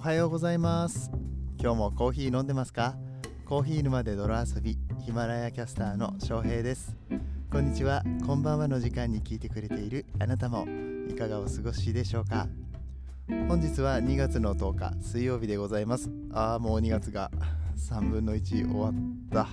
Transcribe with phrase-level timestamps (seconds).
[0.00, 1.10] おはようございます。
[1.60, 2.94] 今日もコーヒー飲んでますか？
[3.44, 6.96] コーヒー沼で泥遊びヒマラヤキャスターの翔平です。
[7.52, 8.02] こんにちは。
[8.26, 10.66] こんばんはの時間に聞いてくれているあなたも
[11.10, 12.48] いかがお過ごしでしょうか？
[13.46, 16.10] 本日は2月の10日水曜日でございます。
[16.32, 17.30] ああもう2月が
[17.76, 18.92] 3分の1終わっ
[19.30, 19.48] た。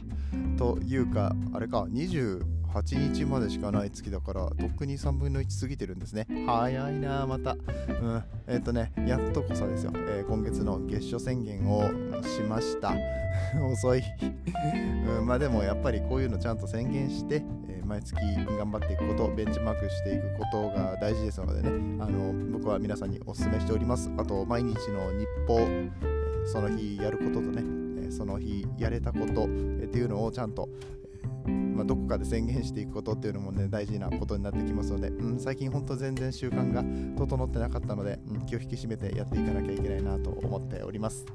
[0.57, 2.42] というかあれか20
[2.82, 6.28] 8日までしかない月だからとっくに3分の1過ぎてるんですね。
[6.46, 7.52] 早いなまた。
[7.52, 8.24] うん。
[8.47, 11.83] えっ、ー、とねやっとこそですよ、えー、今月の月初宣言を
[12.24, 12.93] しました。
[13.71, 14.02] 遅い。
[15.19, 18.16] うん、まあでもやっぱりこういうのちゃんと宣言して、えー、毎月
[18.57, 21.69] 頑張っていくことベンチマークしていくことが大事ですのでね。
[22.00, 24.10] あの僕は皆さんにお勧めしております。
[24.18, 25.60] あと毎日の日報、
[26.46, 30.69] その日やることとねその日やれたことっていうのをちゃんと
[31.47, 36.83] まあ、どこかで宣言していくことっていうのもね大事なことになってきますので、うん、最近ほんと全然習慣が
[37.17, 41.25] 整ってなかったので、うん、気を引き締めてやっていかなきゃいけないなと思っております。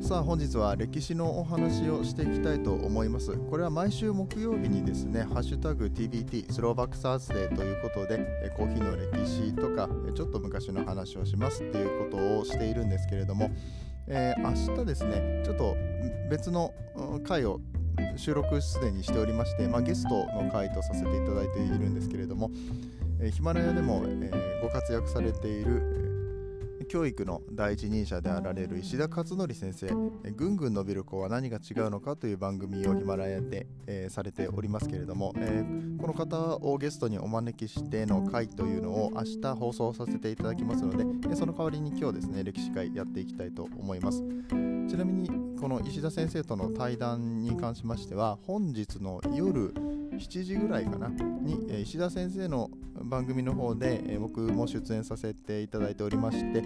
[0.00, 3.36] さあ本日は歴史のお話をしていきたいと思います。
[3.36, 13.50] これは毎週木曜日にですねハッシュタグ TBT スローバックサーズデーということでコーヒーの歴史とかちょっと昔の話をしますっていうことをしているんですけれども
[14.08, 15.76] えー、明日ですね、ちょっと
[16.28, 16.74] 別の
[17.24, 17.60] 回を
[18.16, 22.50] 収録すでにしておりまして、まあ、ゲストの回とさせていただいているんですけれども、
[23.20, 26.02] え、ヒマラヤでも、え、ご活躍されている
[26.92, 29.86] 教育の第一人者であられる石田勝則先生
[30.36, 44.22] 「ぐんぐん伸びる子は何が違うのか」という番組をヒマラヤで、えー、されておりますけれども、えー、この方をゲストにお招きしての回というのを明日放送させていただきますのでその代わりに今日ですね歴史会やっていきたいと思います。
[44.88, 45.28] ちなみに
[45.60, 49.72] この石田先生との対談に関しましては本日の夜
[50.18, 52.70] 7時ぐらいかなに、え石田先生の
[53.02, 56.62] 番組の方で、え僕も出演させていただいておりまして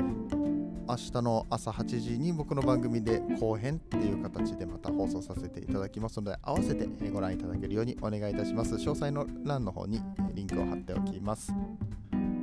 [0.89, 8.77] 明日の朝8時に僕の番組で後編っていう形でまた放送させていただきますので合わせてご覧いただけるようにお願いいたします。
[8.77, 10.01] 詳細の欄の方に
[10.35, 11.53] リンクを貼っておきます。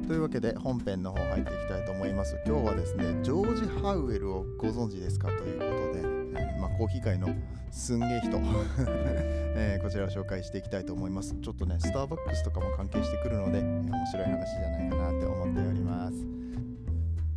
[0.08, 2.38] というわけで本編の方入っていきたいと思います。
[2.46, 7.30] 今日はですねジョージ・ハウエルをご存知ですかということで、えー、まあ、コーヒー界の
[7.72, 8.38] すんげえ人、
[9.56, 11.36] えー、こちらを紹介していきたいと思います。
[11.42, 16.34] ちょっとねスターバックスとかも関係してくるので面白い話じゃないかなって思っております。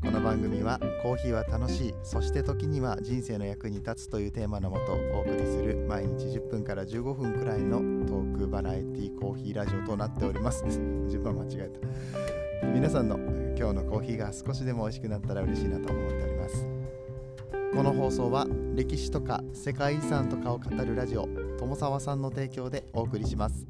[0.03, 10.65] この番組はコーヒーは楽しいそして時には人生の役に立つというテーマのもとお送りする毎日10分から15分くらいのトークバラエティーコーヒーラジオとなっております。
[11.11, 12.46] 順番間違えた。
[12.63, 13.17] 皆さんの
[13.59, 16.67] 今日のコーヒーが少しでも美味しくなったら嬉しいなと思っております。
[17.75, 21.29] この放送は歴史とか世界遺産とかを語るラジオ
[21.59, 23.67] 友沢さんの提供でお送りします。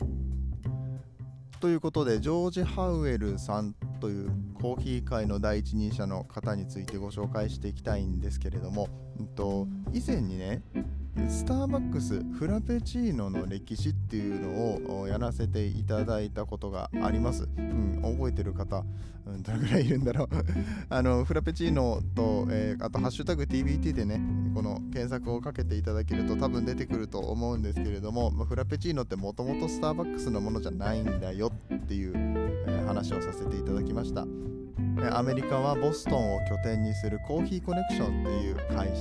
[1.60, 10.62] ということでジョージ・ハウエルさんというコーヒー界の第一人者の方についてご紹介していきたいんですけれども、うんと、以前にね
[11.28, 17.48] スターバックスフラペチーノの歴史っていうのをやらせていただいたことがあります。
[17.56, 18.84] うん、覚えてる方、
[19.26, 20.28] うん、どれぐらいいるんだろう
[20.88, 24.20] あのフラペチーノと、えー、あとハッシュタグ TBT でね、
[24.54, 34.26] この検索をかけていただけると多分出てくると思うんですけれども、まあ、フラペチーノってもともとスターバックスのものじゃないんだよっていう、えー、話をさせていただきました。
[35.12, 38.95] アメリカはボストンを拠点にするコーヒーコネクションという会、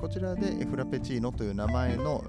[0.00, 2.24] こちらでフラペチーノという名前の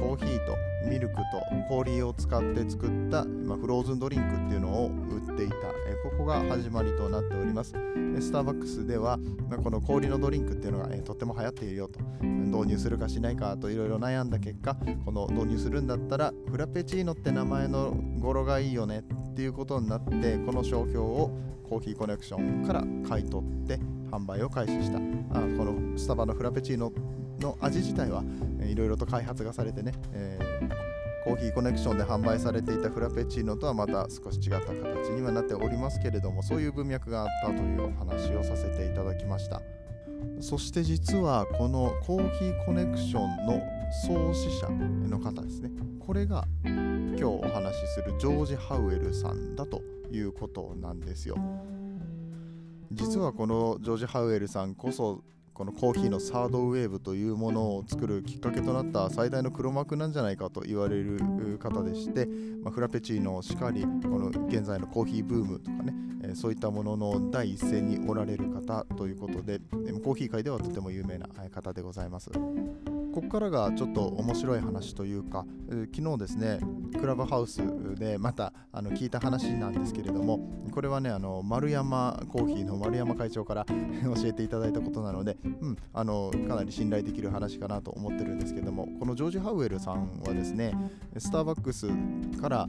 [0.00, 0.56] コーヒーと
[0.88, 1.22] ミルクと
[1.68, 5.60] 氷を使って作った、まフローズンドリンクっていうのを売っていた、え
[6.02, 7.72] ここが始まりとなっております。
[8.20, 9.18] スターバックスでは、
[9.48, 11.98] まこの氷のドリンクっていうのが、えとっても流行っているよと。
[12.54, 21.30] 導入するかしないかといろいろ悩んだ結果この導入するんだったらフラペチーノって名前の語呂がいいよねっていうことになってこの商標を
[21.68, 23.80] コーヒーコネクションから買い取って
[24.14, 24.98] 販売を開始した。
[24.98, 26.92] あこのスタバのフラペチーノ
[27.40, 28.22] の味自体は
[28.62, 39.60] いろいろと開発がされてね、えー、コーヒーコネクションで販売されていたフラペチーノとはまた少し違った形にはなっておりますけれどもそういう文脈があったというお話をさせていただきました。
[40.40, 43.60] そして実はこのコーヒーコネクションの
[44.06, 44.68] 創始者
[45.08, 45.70] の方ですね。
[46.00, 51.36] これが今日お話しするジョージ・ハウエルさんだということなんですよ。
[52.92, 55.22] 実はこのジョージ・ハウエルさんこそ
[55.54, 61.20] このコーヒーのサードウェーブというものを作るきっかけとなった最大の黒幕なんじゃないかと言われる
[61.60, 62.26] 方でして、
[62.62, 63.88] まあ、フラペチーノしかりこ
[64.18, 69.60] の現在のコーヒーブームとかね、そういったものの第一線におられる方ということで
[70.02, 72.30] コーヒー界ではとても有名な方でございます。
[73.14, 76.58] ここからがちょっと面白い話というか、えー、昨日ですね
[76.98, 77.62] クラブハウス
[77.94, 80.40] でまたあの聞いた話なんですけれども
[80.72, 83.74] これはねあの丸山コーヒーの丸山会長から 教
[84.24, 90.74] えていただいたことなので、うん、あのかなり信頼できる話かなと思ってるんですけどもこのジョージ・ハウエルさんはですね
[91.16, 91.86] スターバックス
[92.40, 92.68] から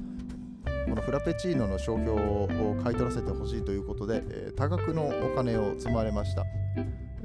[0.87, 6.45] このフラペチーノの商標を買い取らせてほしいということで、え、多額のお金を積まれました。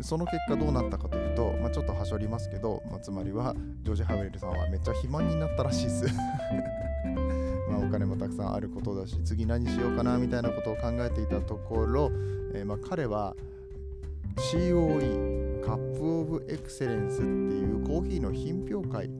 [0.02, 6.06] その結果どうなったかというと、あ、ちょっとはしょりますけど、まあ、つまりはジョージ・ハウエルさんはめっちゃ肥満になったらしいです。
[7.70, 12.10] まあお金もたくさんあることだし次何しようかなみたいなことを考えていたところ、
[12.52, 13.36] えー、まあ彼は
[14.36, 19.10] COE カップ・オブ・エクセレンスっていうコーヒーの品評会を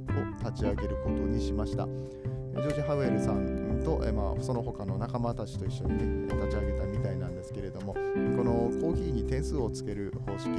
[0.44, 1.87] 立ち上げることにしました。
[1.87, 3.50] ジョージ・ハウエルさん
[3.84, 10.50] と、えまあ、その他の仲間たちと一緒に、ね、立ち上げたみたいなんですけれどもこのコーヒーに点数をつける方式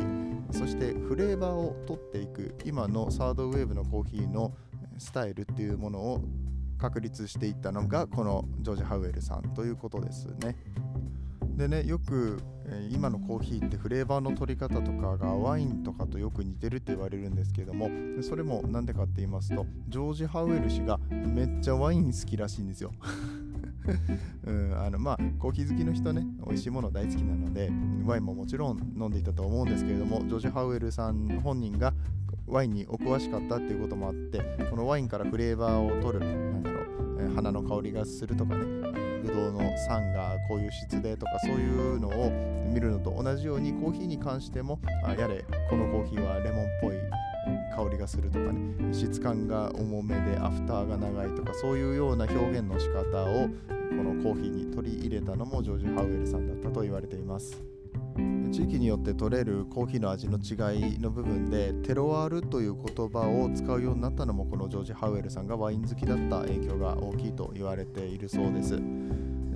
[0.51, 4.53] そしてフレーバーを取っていく今のサードウェーブのコーヒーの
[4.97, 6.21] スタイルっていうものを
[6.77, 10.55] 確立していったのがこのジョージ・ハウエルさんということですね。
[11.55, 12.39] でねよく、
[12.71, 17.89] え、今のコーヒーってフレーバーの取り方とかがワインとかとよく似てるって言われるんですけども
[18.21, 22.91] それも何でかって言いますとジョージ・ハウエル氏がめっちゃワイン好きらしいんですよ。
[24.45, 27.71] うん、あのまあコーヒー好きの人ね美味しいもの大好きなので
[28.05, 31.93] ワインももちろん飲んでいたと思うんですけれどもジョージ・ハウエルさん本人が
[32.47, 34.39] ワインにお詳しかったっていうこともあって
[34.69, 36.80] このワインからフレーバーを取るなんだろう、
[37.35, 38.65] 花の香りがするとかね
[39.23, 42.31] ブドウの酸がこういう質でとかそういうのを
[42.73, 46.95] 見るのと同じようにコーヒーに関してもあやれこのコーヒーはレモンっぽい
[47.75, 53.49] 香りがするとかね質感が重めでアフターが長いとかそういうような表現の仕方を
[53.89, 57.80] このコーヒーに取り入れたのもジョージ・ハウエルさんだったと言われています。
[58.51, 68.79] 地域によって取れるコーヒーの味の違いの部分でテロワールという言葉を使うようになったのもこのジョージ・ハウエルさんがワイン好きだった影響が大きいと言われているそうです。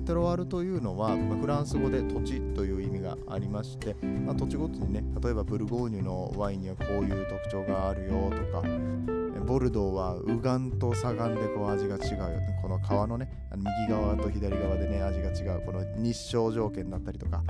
[0.06, 8.62] テロワールというのはフランス語で土地という意味がありまして、まあ、土地ごとにね例えばブルゴーニュのワインにはこういう特徴があるよとか
[9.44, 17.42] ボルドーは右岸と左岸でこう味が違うよこの川のね右側と左側でね味が違うこの日照条件だったりとか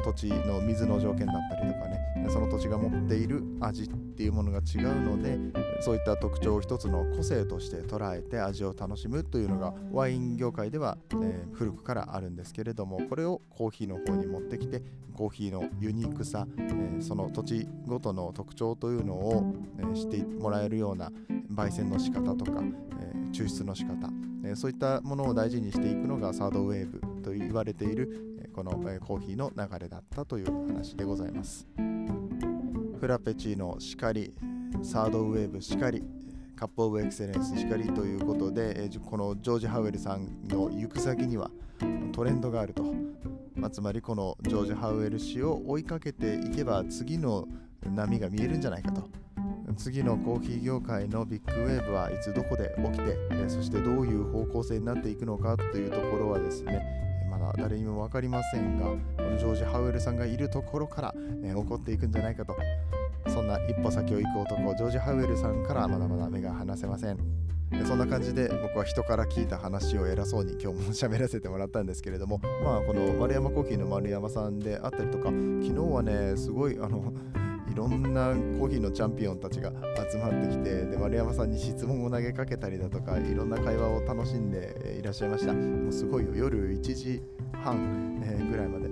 [0.00, 5.38] 土地の水の条件だったりとかねその土地が持っている味っていうものが違うので
[5.80, 14.82] そういった特徴を一つの個性として捉えて味を楽しむというのがワイン業界では、えー、古くからあるんですけれどもこれをコーヒーの方に持ってきて
[15.14, 21.10] コーヒーのユニークさ、えー、その土地ごとの特徴というのを、えー、知ってもらえるような
[21.52, 22.62] 焙煎の仕方とか、
[23.00, 24.10] え抽出の仕方、
[24.44, 28.27] えそういったものを大事にしていくのがサードウェーブと言われている
[28.58, 31.64] この、えコーヒーの流れだったという話でございます。
[32.98, 34.34] フラペチーノしかり
[34.82, 36.02] サードウェーブしかり
[36.56, 41.52] カップオブエクセレンスしかりということで、えこのジョージ・ハウエルさんの行く先には
[42.10, 42.82] トレンドがあると、
[43.54, 47.46] まあ、つまりこのジョージ・ハウエル氏を追いかけていけば次の
[47.84, 49.08] 波が見えるんじゃないかと。
[49.76, 57.07] 次のコーヒー業界のビッグウェーブはいつどこで起きてそしてどういう方向性になっていくのかというところはですね
[57.58, 62.56] 誰にも分かりませんがこのジョージ・ハウエルさんがいるところから、えー、起こっていくんじゃないかと。
[63.26, 67.18] そんな一歩先を行く男ジョージ・ハウエルさんからまだまだ目が離せません。
[67.86, 77.12] そんな感じで僕は人から聞いた話を偉そうに今日も喋らせてもらったんですけれどもまあこの丸山コーヒーの丸山さんであったりとか昨日はねすごいあの
[77.70, 79.70] いろんなコーヒーのチャンピオンたちが
[80.10, 85.52] 集まってきてで丸山さんに質問を投げかけたりだとかいろんな会話を楽しんでいらっしゃいました。
[85.52, 86.34] もうすごいよ。
[86.34, 88.88] 夜1時半、えー、ぐらいまで。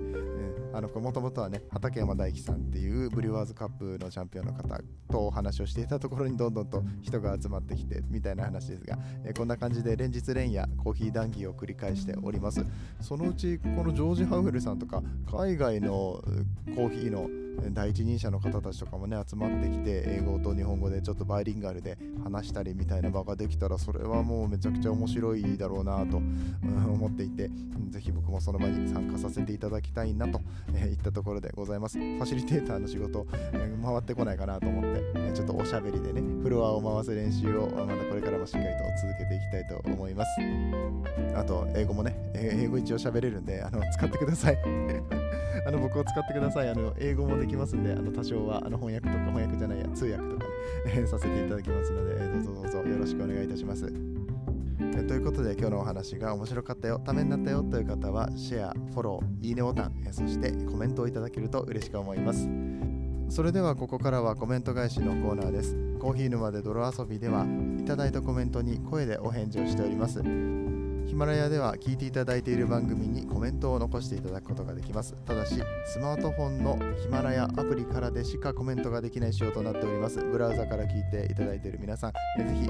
[0.99, 12.63] もともとはね畠山大樹さんっていうブリュワーズカップのチャンピオンの方とお話をしていたところにどんどんと人が集まってきてみたいな話ですが、えー、こんな感じで連日連夜コーヒー談義を繰り返しております。
[13.01, 15.89] そのうちこのジョージ・ハウフルさんとか海外の
[16.75, 27.49] コーヒーの第一人者の方たちとかもね集まってきて英語と日本語でちょっとバイリンガルで話したりみたいな場ができたらそれはもうめちゃくちゃ面白いだろうなと、思っていて
[27.89, 30.41] ぜひ僕もその場に参加させていただきたいなと、
[30.73, 31.97] えー、いったところでございます。
[31.97, 40.29] ファシリテーターの仕事、え、回ってこないかなと思って、え、ちょっとおしゃべりでねフロアを回す練習をまたこれからもしっかりと続けていきたいと思います。
[41.35, 44.57] あと英語もね英語一応喋れるんであの使ってください。
[45.65, 46.69] あの僕を使ってください。
[46.69, 50.45] あの英語もできますんで、あの多少はあの翻訳とか翻訳じゃないや、通訳とか
[50.85, 53.91] ね、 させていただきますので、えどうぞどうぞよろしくお願いいたします。
[54.95, 62.49] えということで今日のお話が面白かったよ、ためになったよという方はシェア、フォロー、いいねボタン、えそしてコメントをいただけると嬉しく思います。
[63.29, 67.45] それではここからはコメント返しのコーナーですコーヒー沼で泥遊びでは
[67.79, 70.21] いただいたコメントに声でお返事をしております
[71.07, 75.15] ヒマラヤでは聞いていただいている番組にコメントを残していただくことができます。
[75.25, 80.19] ただしスマートフォンのヒマラヤアプリからでしかコメントができない仕様となっております。
[80.19, 82.19] ブラウザから聞いていただいている皆さんぜ
[82.53, 82.69] ひ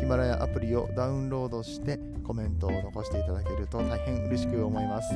[0.00, 5.14] ヒマラヤアプリをダウンロードしてコメントを残していただけると大変嬉しく思います。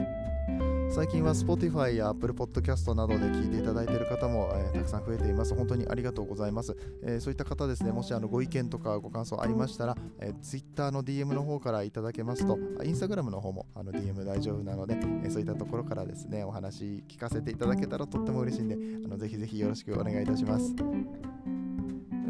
[0.95, 5.55] 最近は Spotify や Apple Podcast などで聞いていただいている方も、えー、たくさん増えています。
[5.55, 6.77] 本当にありがとうございます。
[7.03, 20.75] えー、そういった方ですね、もしあのご意見とかご感想ありましたら、えー、Twitter の DM の方からいただけますと、Instagram の方もあの DM 大丈夫なので、えそういったところからですね、お話聞かせていただけたらとっても嬉しいんで、あのぜひぜひよろしくお願いいたします。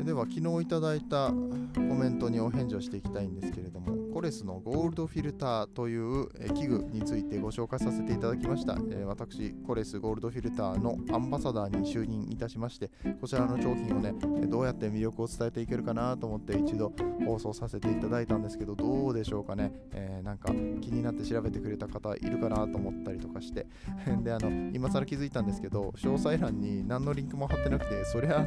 [0.04, 1.28] では昨日いただいた
[1.75, 8.76] コメントにお返事をしていきたいんですけれどもコレスのゴールドフィルターという器具についてご紹介させていただきました、
[9.07, 12.90] 私コレスゴールドフィルターのアンバサダーに就任いたしまして
[13.21, 14.12] こちらの商品をね
[14.49, 16.92] どうやって魅力を伝えていけるかなと思って一度
[17.25, 23.66] 放送させていただいたんですけどどうでしょうかね、えー、なんか気になって調べてくれた方いるかなと思ったりとかして。
[24.23, 28.47] であの今更気づいたんですけど詳細欄に何のリンクも貼ってなくてそりゃ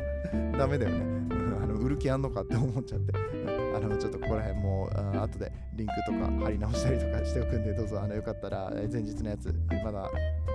[0.57, 1.25] ダメだよね。
[1.61, 3.13] あの売る気あんのかって思っちゃって、
[3.75, 9.53] あのちょっとここら辺もあ後でリンクとか貼り直したりとかしておくんで、どうぞあのよかったら前日のやつ、
[9.83, 10.09] まだ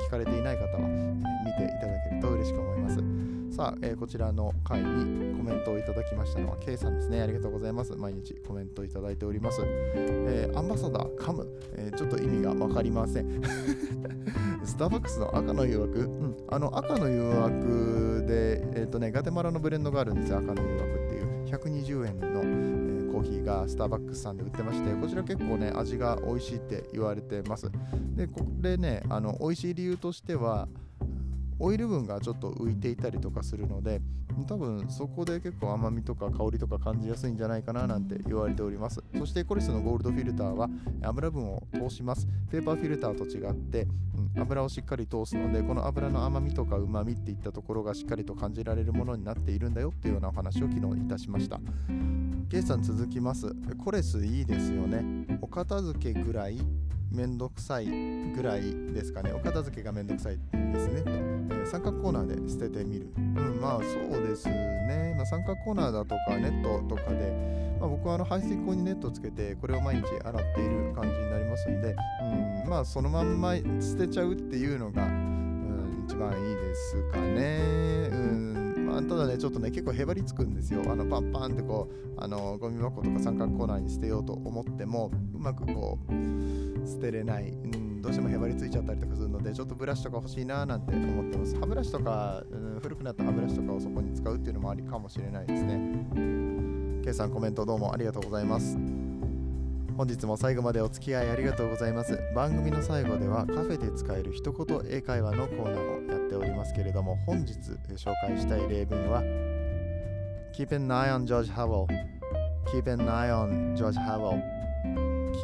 [0.06, 1.22] 聞かれていない方は見
[1.54, 3.30] ていただけると嬉しく思います。
[3.50, 7.20] さあ、えー、こちらの回にコメントをいただきましたのは K さんですね。
[7.20, 7.94] ありがとうございます。
[7.96, 9.60] 毎日コメントいただいております。
[9.64, 13.42] えー、アンバサダー、カム、えー、ちょっと意味が分かりません。
[14.64, 21.44] スターバックスの赤の誘惑、うん、あの赤の誘惑で、え、ー、とね、ガテマラのブレンドがあるんですよ、赤の誘惑っていう。
[21.46, 27.70] 120円の、コーヒーがスターバックスさんで売ってまして、こちら結構ね、味が美味しいって言われてます。
[28.14, 30.68] で、これね、あの美味しい理由としては、
[31.60, 34.00] オイル分がちょっと浮いていたりとかするので
[34.48, 39.02] 多分そこで結構甘みとか香りとか感じやすいんじゃないかななんて言われております。
[39.18, 40.68] そしてコリスのゴールドフィルターは
[41.02, 42.26] 油分を通します。
[42.50, 43.86] ペーパーフィルターと違って、
[44.16, 51.60] うん、油をしっかり通すのでこの油の甘みとかうまみっていったところがしっかりと感じられるものになっているんだよっていうようなお話を昨日いたしました。
[52.48, 53.54] ケイさん続きます。
[53.84, 55.26] コレスいいですよね。
[55.40, 56.58] お片付けぐらい
[57.10, 58.62] めんどくさいぐらい
[58.92, 59.32] ですかね。
[59.32, 61.02] お片付けがめんどくさいですね。
[61.02, 63.12] と、えー、三角コーナーで捨ててみる。
[63.16, 71.94] うんまあそうですね、まあ、三角コーナーだとかネットとかで、まあ、僕はあの排水口にネットつけてこれを毎日洗っている感じになりますんで、
[72.64, 78.08] うん、まあそのまんま捨てちゃうっていうのが、うん、一番いいですかね。
[78.10, 78.49] うん。
[78.49, 78.49] まあ、ただね、
[79.40, 80.82] ちょっとね、結構へばりつくんですよ。
[80.86, 87.48] あのパンパンってこう、あのゴミ箱とか三角コーナーに捨てようと思っても、うまくこう、捨てれない。
[87.48, 98.99] うんどうしてもへばりついちゃったりとかするのでちょっとブラシとか欲しいななんて思ってます歯ブラシとか、うん、古くなった歯ブラシとかをそこに使うっていうのもありかもしれないですね K さんコメントどうもありがとうございます
[100.00, 102.18] 本日も最後までお付き合いありがとうございます。
[102.34, 107.52] 番組の最後ではカフェで使える一言英会話のコーナーをやっておりますけれども本日
[107.96, 109.20] 紹介したい例文は
[110.56, 111.86] Keep an eye on George Howell
[112.72, 114.40] Keep an eye on George Howell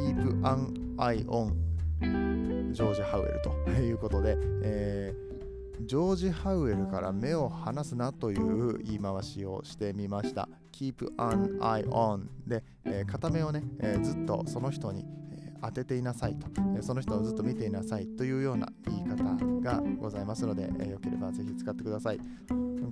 [0.00, 1.52] Keep an eye on
[2.72, 3.50] ジョージ・ハウエルと
[3.82, 5.25] いうことで、えー、
[5.82, 10.48] ジョージ・ハウエルから目を離すなという言い回しをしてみました。
[10.72, 15.06] Keep an eye on で、えー、片目をね、えー、ずっとその人に、
[15.62, 16.46] 当てていなさいと、
[16.76, 19.24] えその人をずっと見ていなさいというような言い方
[19.60, 22.20] がございますので、えよければぜひ使ってください。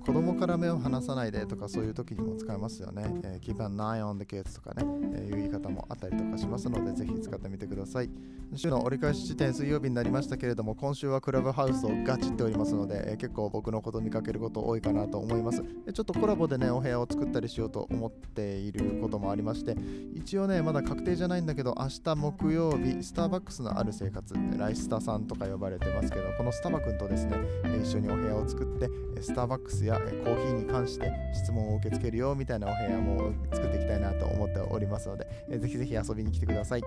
[0.05, 3.03] 子供から目を離さないでとかそういう時にも使えますよね。
[3.23, 8.09] えー、keep an eye on the kids とかね、えー、いう言い方もあったりとかしますので、ぜひ使ってみてください。
[8.55, 15.63] 週の折り返し地点水曜日になりましたけれども、今週はクラブハウスをガチっておりますので、えー、結構僕のこと見かけること多いかなと思います。
[15.63, 19.75] ちょっとコラボでね、お部屋を作ったりしようと思っていることもありまして、
[20.13, 27.37] 一応ね、まだ確定じゃないんだけど、明日木曜曜日、スターバックスのある生活、ライスタさんとか呼ばれてますけど、このスタバ君とですね、
[27.81, 28.89] 一緒にお部屋を作って、
[29.21, 36.81] スターバックスやコーヒーに関して質問を受け付けるよみたいなお部屋も作っていきたいなと思っておりますので、ぜひぜひ遊びに来てください。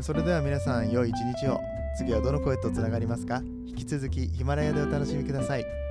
[0.00, 1.60] それでは皆さん、良い一日を。
[1.98, 3.42] 次はどの声とつながりますか？
[3.66, 5.89] 引き続きヒマラヤでお楽しみください。